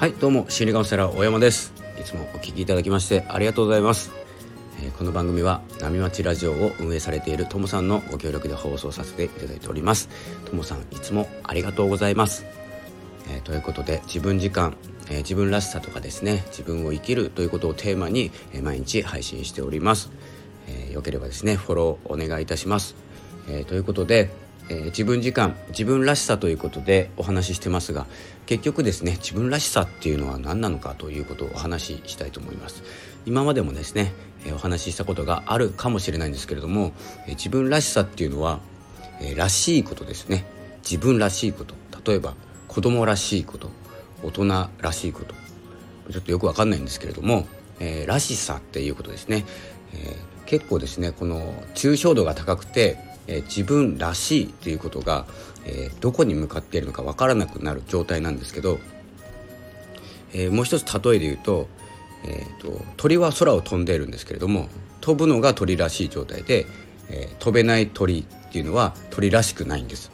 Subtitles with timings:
[0.00, 1.74] はいどうも心理カウンセラー大山です。
[2.00, 4.10] いつもお聞きいただきましてありがとうございます、
[4.82, 10.08] えー、この番組は波町ラジオを運営されているともさんのご協力で放送させていただいております。
[10.46, 12.46] ともさんいつもありがとうございます、
[13.28, 14.74] えー、ということで自分時間、
[15.10, 20.10] えー、自分らしさとかですね自分を生きるということをテーマに、え毎日配信しております、
[20.66, 22.96] えよければですねフォローお願いいたします、
[23.50, 24.30] えということで
[24.70, 28.06] えー、自分時間自分らしさということでお話ししてますが
[28.46, 32.82] 結局ですね自分らしさっていうのは何なのかということをお話ししたいと思います。
[33.26, 34.12] 今までもですね、
[34.46, 36.92] えー、お話ししたことがあるかもしれないんですけれども、
[37.26, 38.60] えー、自分らしさっていうのは、
[39.20, 40.46] えらしいことですね。
[40.82, 41.74] 自分らしいこと。
[42.10, 42.34] 例えば
[42.68, 43.70] 子供らしいこと。
[44.22, 45.34] 大人らしいこと。
[46.10, 47.46] ちょっとよくわかんないんですけれども、
[47.80, 49.44] えらしさっていうことですね、
[49.92, 50.16] え
[50.46, 52.98] 結構ですねこの抽象度が高くて
[53.30, 55.24] え自分らしいということが、
[55.64, 58.78] えどこに向かっているのか分からなくなる状態なんですけど、
[60.34, 61.68] えもう一つ例えで言うと,、
[62.24, 64.68] えーと、鳥は空を飛んでいるんですけれども
[65.00, 66.66] 飛ぶのが鳥らしい状態で、
[67.08, 70.10] えー、飛べない鳥っていうのは鳥らしくないんです。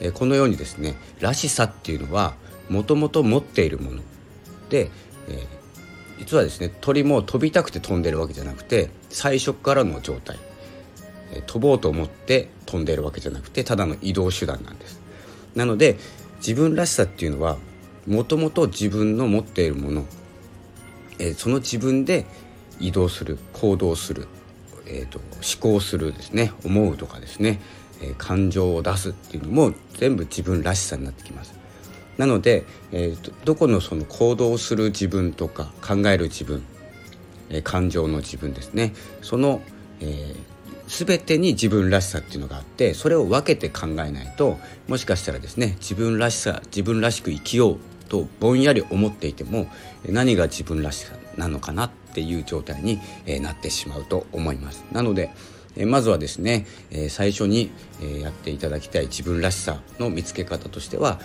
[0.00, 2.34] えー、このようにですねらしさっていうのは
[2.68, 4.02] もともと持っているもの
[4.68, 4.90] で、
[5.28, 5.46] えー、
[6.18, 10.38] 実はですね鳥も飛びたくて飛んでるわけじゃなくて最初からの状態
[11.46, 15.00] 飛ぼうと思って飛んでいるわけじゃなくてただの移動手段なんです。
[15.54, 15.96] なので
[16.38, 17.56] 自分らしさっていうのは
[18.06, 20.04] もともと自分の持っているもの、
[21.18, 22.26] えー、その自分で
[22.80, 24.28] 移動する行動する、
[24.86, 27.60] えーと、思考するですね思うとかですね、
[28.00, 31.58] えー、感情を出すっていうのも全部自分らしさになってきます。
[32.16, 36.64] なので、えーと、どこのその行動する自分とか考える自分、
[37.48, 39.62] えー、感情の自分ですねその、
[40.00, 40.36] えー、
[40.88, 44.58] 全てに自分らしさっていうのがあってそれを分けて考えないと
[44.88, 49.70] もしかしたらですね自分らしさ自分らしく生きようとぼんやり思っていても
[50.08, 53.00] 何が自分らしさなのかなっていう状態に
[53.42, 54.84] なってしまうと思います。
[54.90, 55.30] なので
[55.86, 56.66] まずはですね
[57.10, 57.70] 最初に
[58.20, 61.20] やっていただきたい自分らしさの見つけ方としては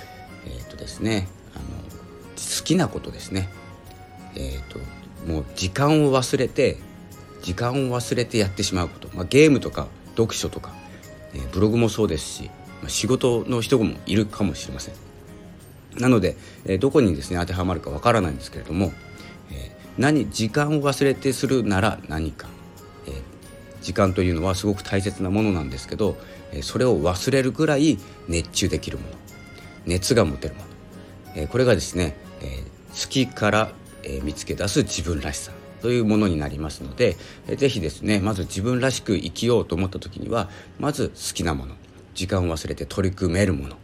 [0.46, 3.50] えっ、ー、とですねあの好きなことですね。
[4.35, 4.79] えっ、ー、と
[5.25, 6.78] もう時間を忘れて
[7.44, 10.74] 時間を忘れてやってしまうこと、まあ、ゲームとか読書とか、
[11.36, 12.44] えー、ブログもそうですし、
[12.81, 14.96] まあ、仕事の人もいるかもしれません。
[16.00, 18.92] なので、えー、どこにですね当てはまるかわからないんですけれども、
[19.52, 22.48] えー、何時間を忘れてするなら何か、
[23.06, 23.14] えー、
[23.82, 26.16] 時間というのはすごく大切なものなんですけど、
[26.52, 29.14] えー、それを忘れるぐらい熱中できるもの。
[29.86, 30.68] 熱が持てるもの、
[31.36, 33.72] えー、これがですね、えー、好きから、
[34.03, 35.52] えー、見つけ出す自分らしさ。
[35.84, 37.18] というものになりますので
[37.58, 40.50] 是非ですねまず自分らしく生きようと思った時には
[40.80, 41.76] まず好きなもの
[42.16, 43.76] 時間を忘れて取り組めるもの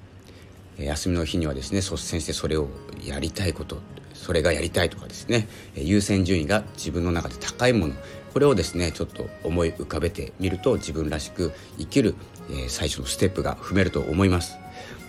[0.77, 2.69] 休みの日にはですね率先してそれを
[3.05, 3.79] やりたいこと
[4.13, 7.93] それがやりたいとかですね優先順位が自分の中で高いもの
[8.31, 12.15] これをですねちょっと思い浮かべてみると自分らしく生きる、
[12.51, 14.57] え最初のステップが踏めると思います。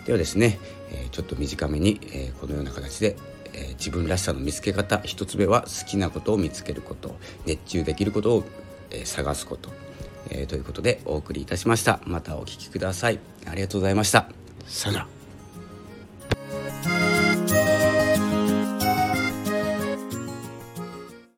[0.06, 0.58] ではですね、
[0.90, 3.16] えちょっと短めに、えこのような形で
[3.54, 7.16] えー、自分らしさの見つけ方1つ目は好きなことを見つけること
[7.46, 8.44] 熱中できることを、
[8.90, 9.70] えー、探すこと、
[10.30, 12.00] えー、ということでお送りいたしました。
[12.04, 13.18] またお聴きください。
[13.46, 14.28] ありがとうございました。
[14.66, 15.19] さよなら。